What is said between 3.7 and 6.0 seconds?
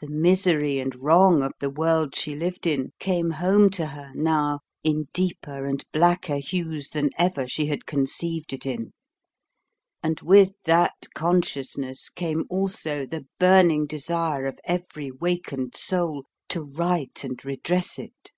to her now in deeper and